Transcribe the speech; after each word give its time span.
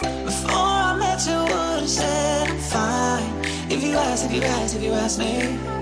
Before 0.00 0.52
I 0.52 0.96
met 0.96 1.26
you, 1.26 1.40
would 1.40 1.80
have 1.80 1.88
said 1.88 2.48
I'm 2.48 2.58
fine. 2.58 3.44
If 3.68 3.82
you 3.82 3.96
asked, 3.96 4.26
if 4.26 4.32
you 4.32 4.42
asked, 4.42 4.76
if 4.76 4.82
you 4.82 4.92
asked 4.92 5.18
me. 5.18 5.77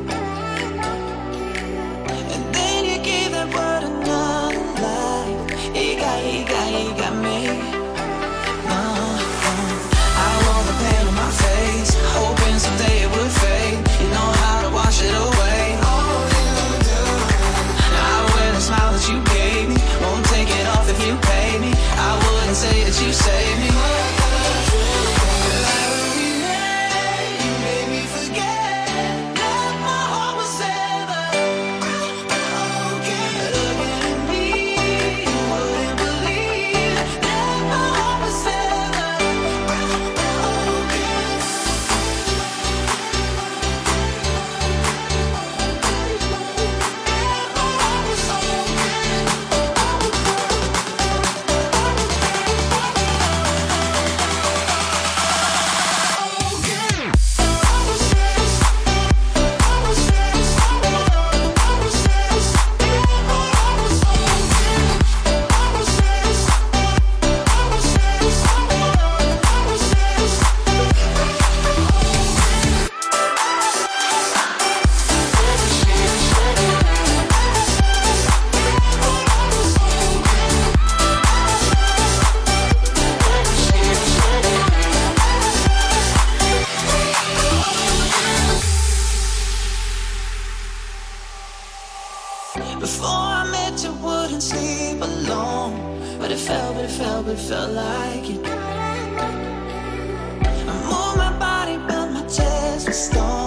stars. 102.96 103.45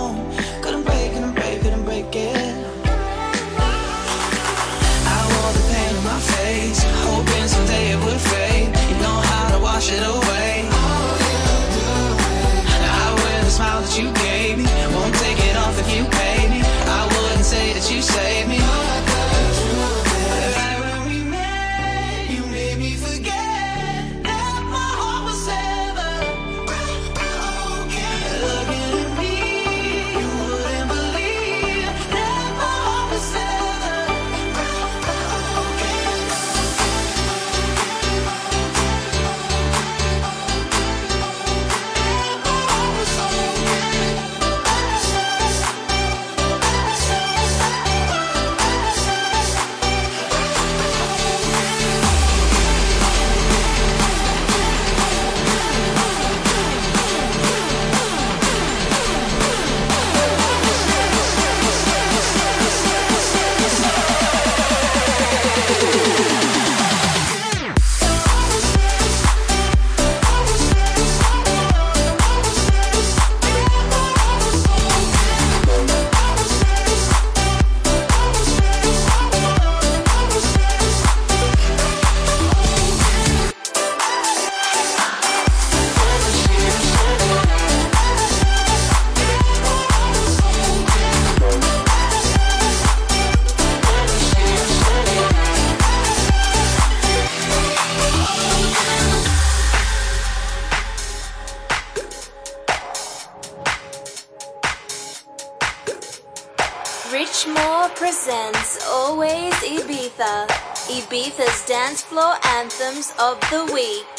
always 108.86 109.54
Ibiza. 109.56 110.46
Ibiza's 110.88 111.66
dance 111.66 112.04
floor 112.04 112.36
anthems 112.46 113.12
of 113.18 113.40
the 113.50 113.66
week. 113.74 114.19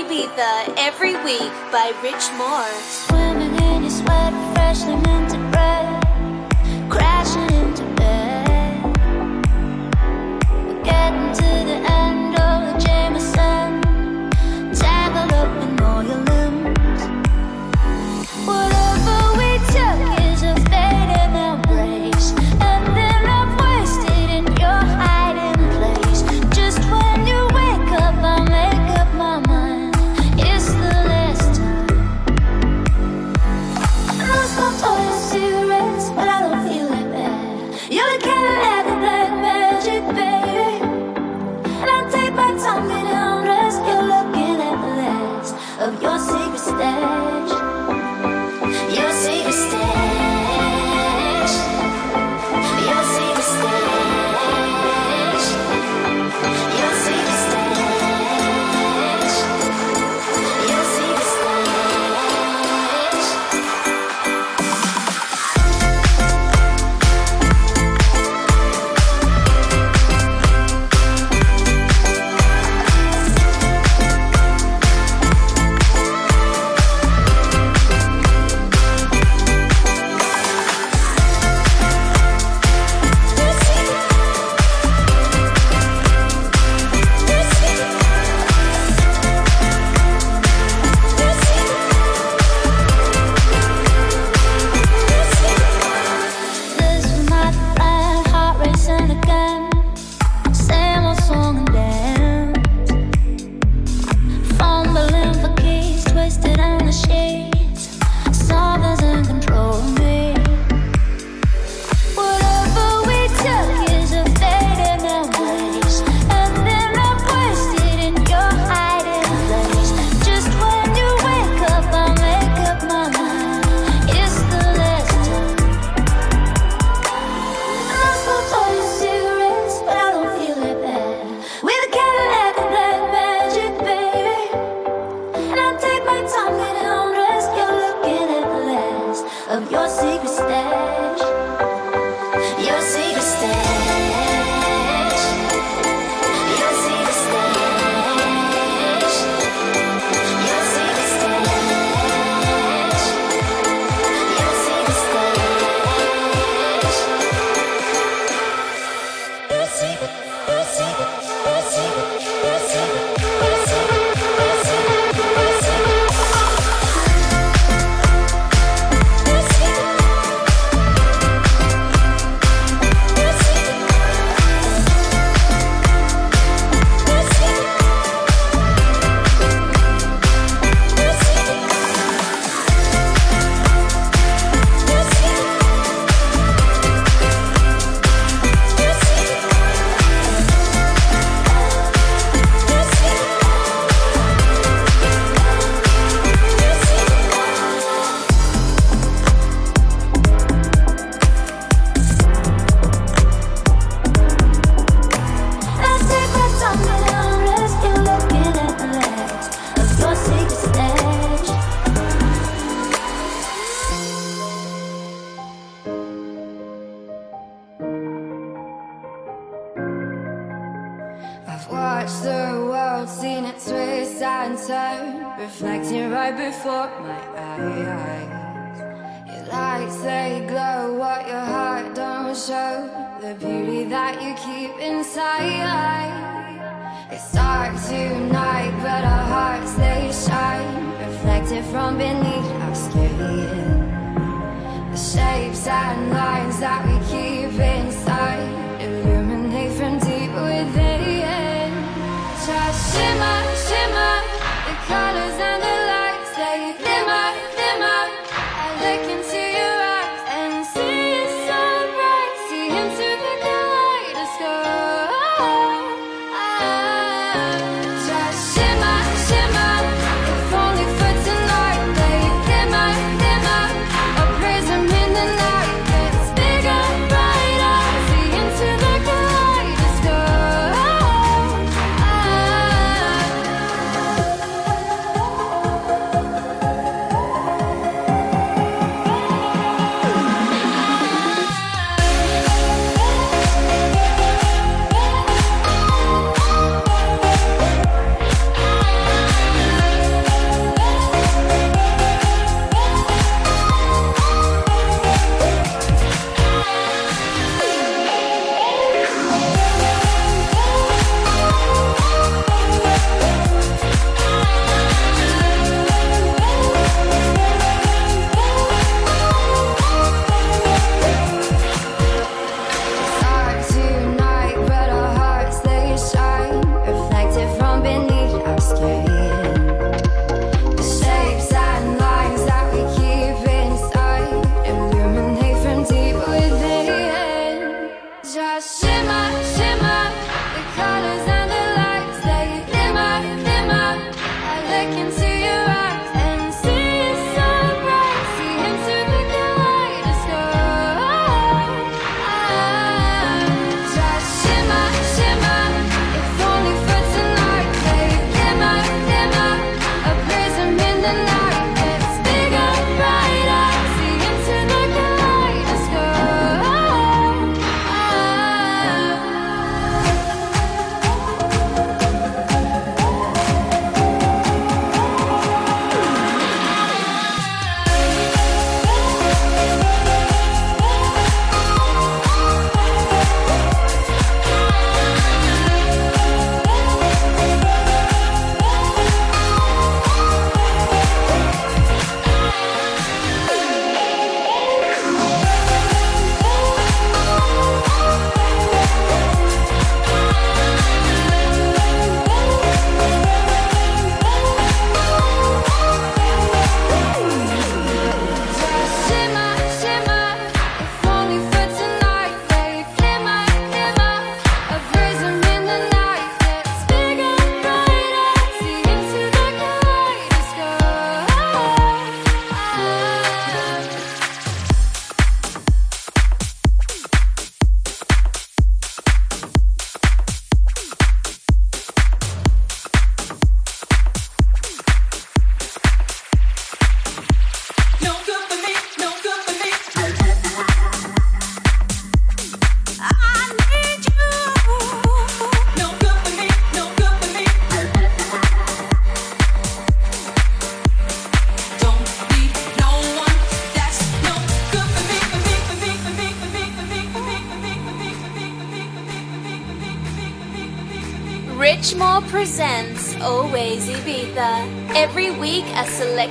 Ibiza 0.00 0.78
every 0.78 1.14
week 1.24 1.52
by 1.70 1.92
Rich 2.02 2.32
Moore. 2.38 2.72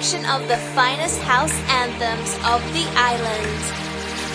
selection 0.01 0.29
of 0.31 0.47
the 0.47 0.55
finest 0.73 1.19
house 1.23 1.53
anthems 1.67 2.31
of 2.47 2.63
the 2.71 2.85
island. 2.95 3.59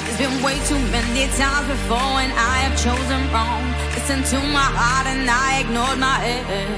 It's 0.05 0.19
been 0.19 0.43
way 0.45 0.61
too 0.69 0.79
many 0.93 1.25
times 1.41 1.67
before 1.69 2.21
and 2.21 2.33
I 2.33 2.69
have 2.69 2.77
chosen 2.77 3.21
wrong. 3.33 3.65
Listen 3.97 4.21
to 4.33 4.39
my 4.53 4.69
heart 4.77 5.07
and 5.07 5.25
I 5.25 5.65
ignored 5.65 5.99
my 5.99 6.21
head. 6.21 6.69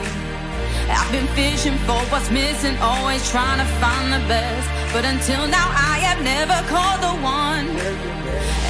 I've 0.87 1.11
been 1.11 1.27
fishing 1.35 1.77
for 1.83 1.99
what's 2.13 2.31
missing, 2.31 2.77
always 2.79 3.29
trying 3.29 3.59
to 3.59 3.67
find 3.83 4.13
the 4.13 4.23
best. 4.29 4.67
But 4.95 5.05
until 5.05 5.49
now, 5.49 5.67
I 5.67 5.99
have 6.07 6.23
never 6.23 6.55
called 6.71 7.03
the 7.03 7.15
one. 7.19 7.67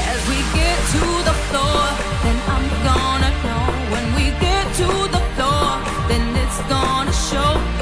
As 0.09 0.21
we 0.33 0.39
get 0.57 0.79
to 0.97 1.05
the 1.29 1.37
floor, 1.53 1.83
then 2.25 2.39
I'm 2.57 2.67
gonna 2.89 3.33
know. 3.45 3.67
When 3.93 4.07
we 4.17 4.33
get 4.41 4.65
to 4.81 4.89
the 5.13 5.23
floor, 5.37 5.69
then 6.09 6.25
it's 6.41 6.61
gonna 6.73 7.13
show. 7.13 7.76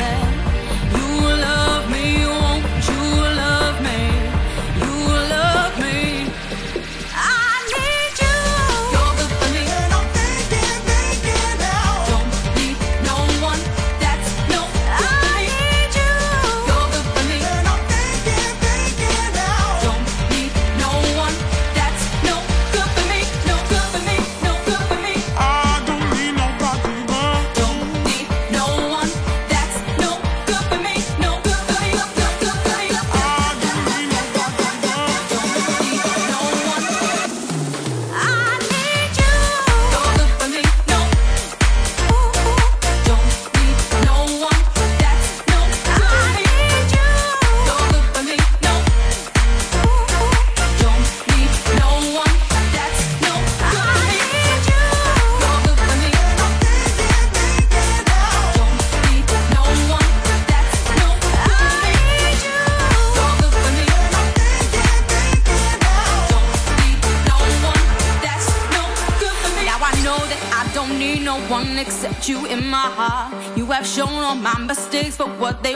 What 75.45 75.63
they 75.63 75.74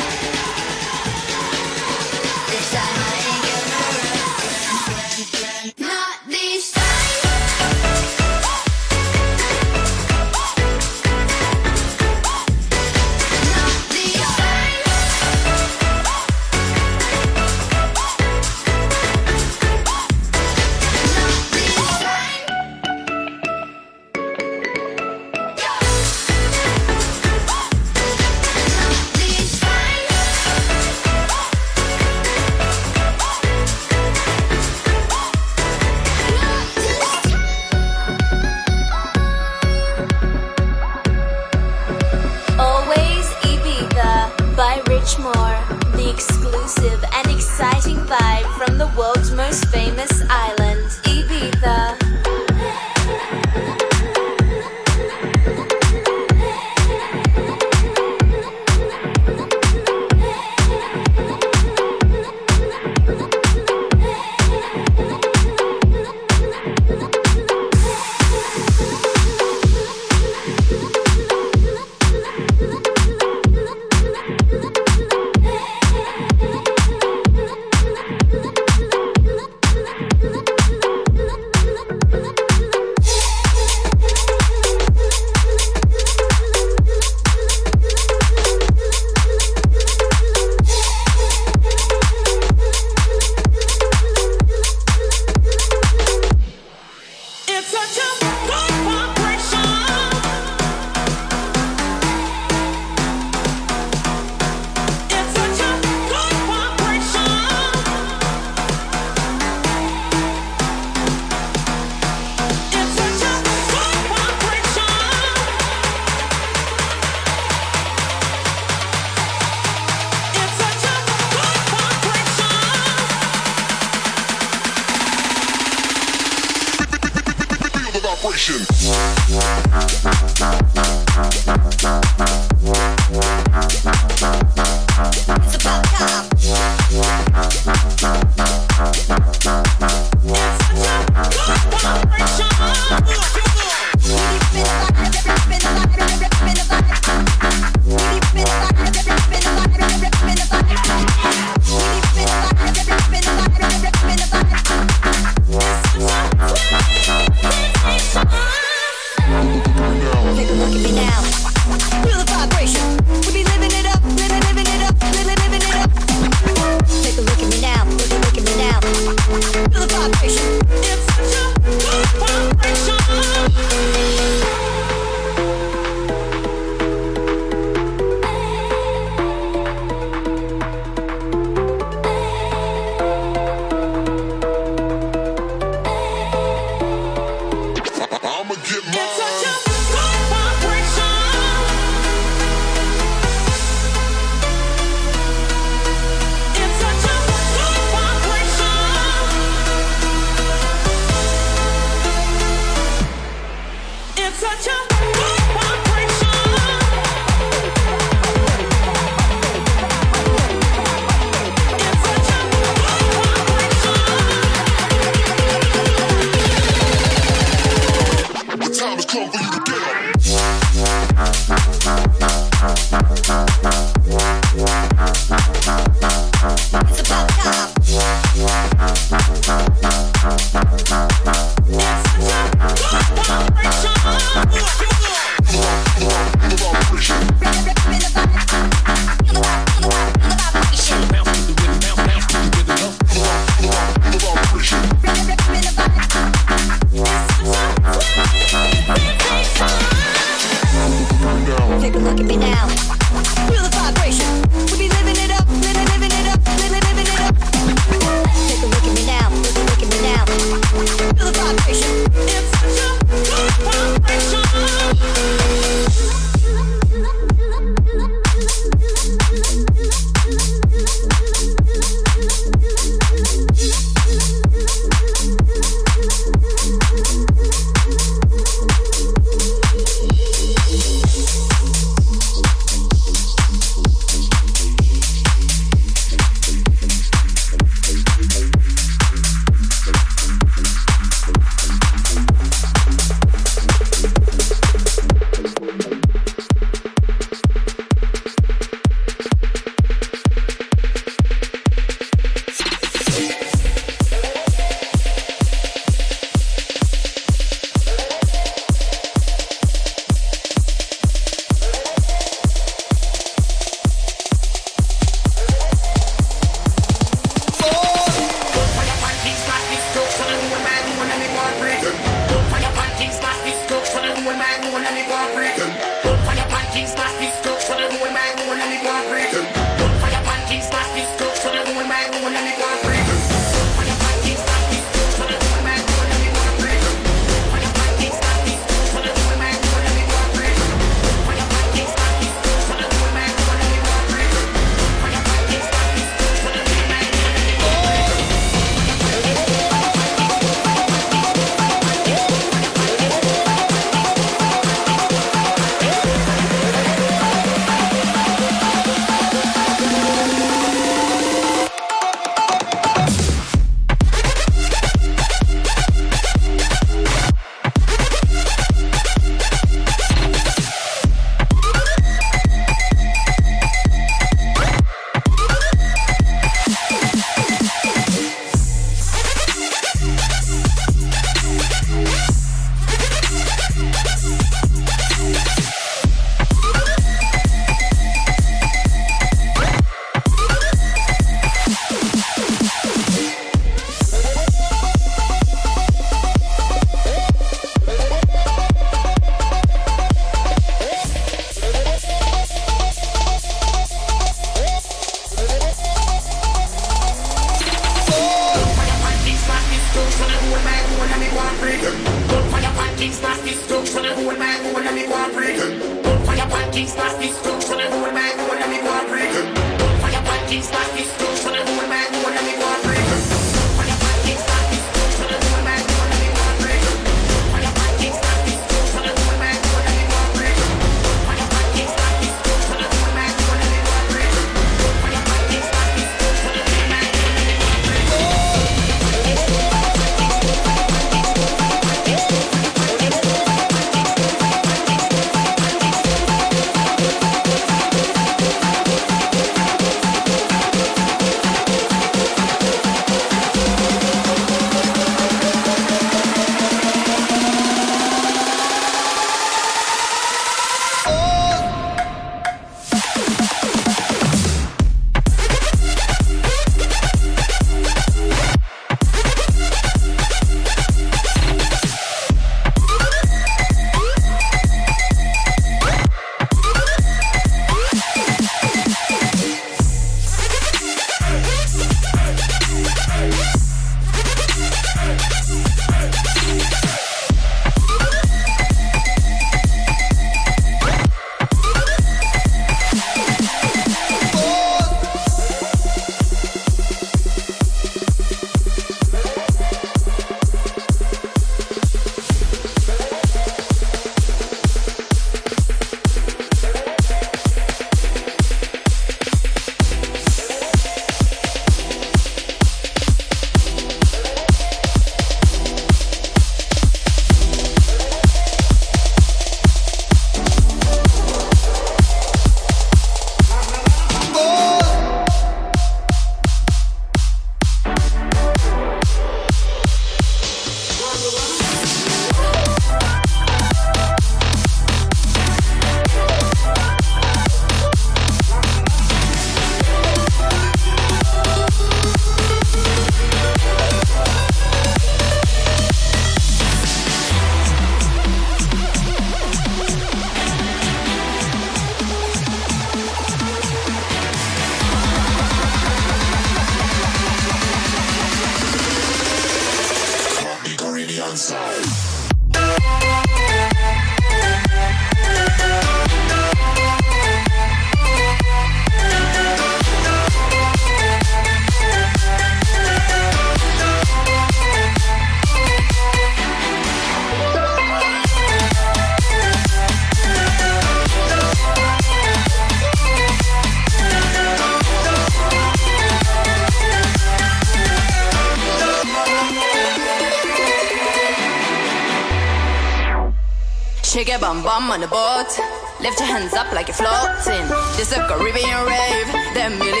you're. 597.47 597.67
This 597.97 598.11
a 598.11 598.27
Caribbean 598.27 598.85
rave. 598.85 599.29
Are 599.55 599.77
million 599.77 600.00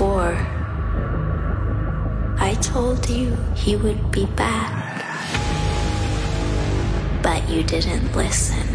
before. 0.00 0.34
I 2.38 2.56
told 2.62 3.06
you 3.10 3.36
he 3.54 3.76
would 3.76 4.10
be 4.10 4.24
back, 4.24 5.04
but 7.22 7.46
you 7.50 7.62
didn't 7.62 8.16
listen. 8.16 8.66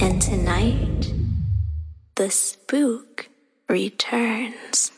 And 0.00 0.22
tonight, 0.22 1.12
the 2.14 2.30
spook 2.30 3.28
returns. 3.68 4.92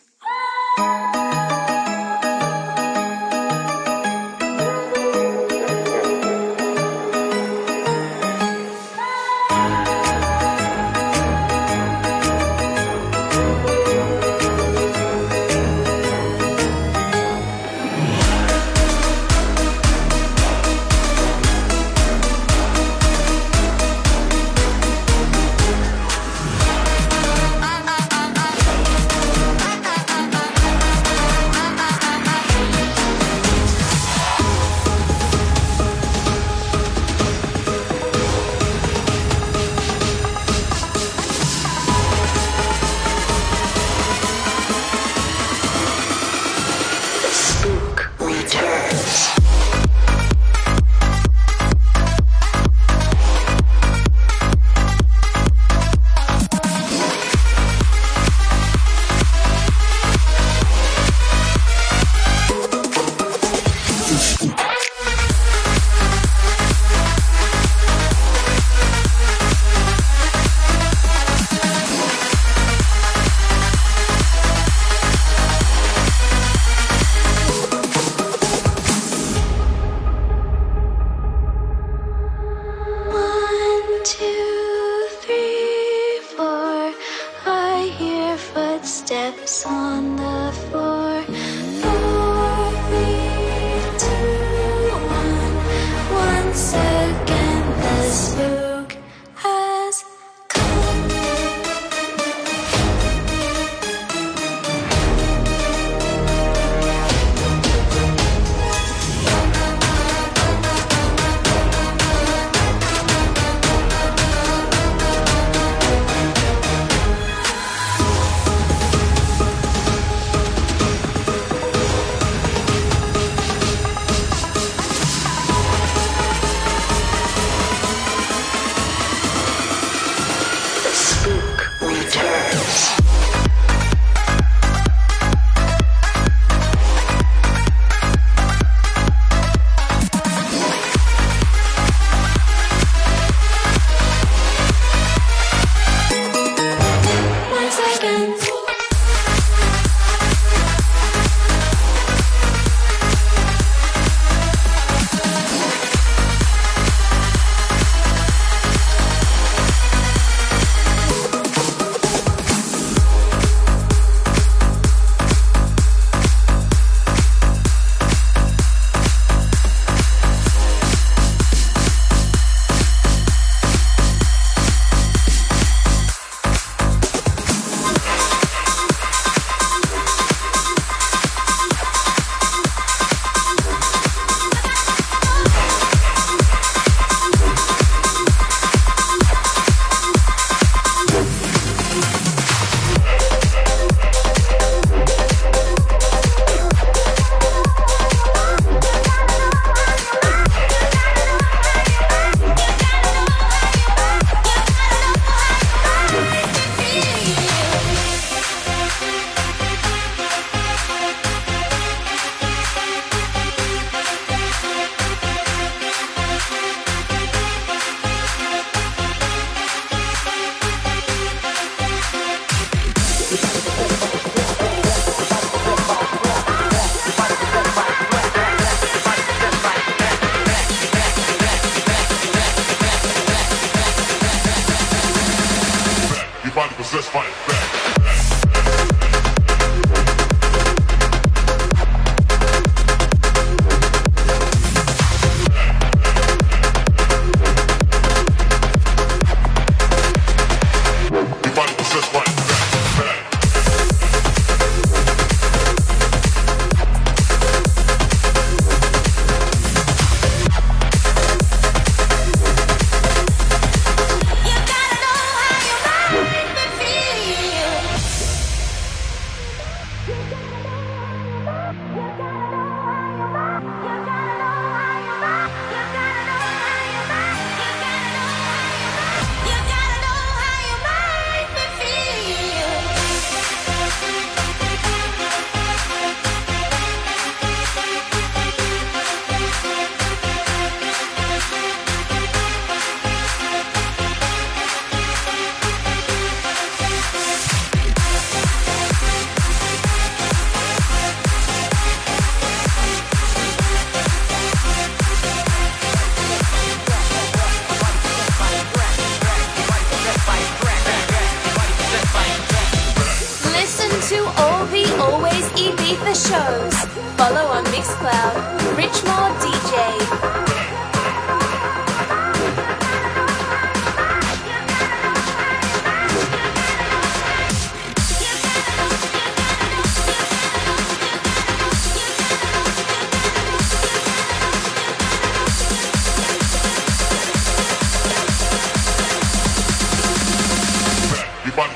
Ibiza 315.93 316.15
shows. 316.15 316.75
Follow 317.19 317.47
on 317.53 317.65
Mixcloud, 317.67 318.35
Richmore 318.77 319.33
DJ. 319.41 320.33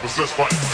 Possessed 0.01 0.37
by 0.39 0.66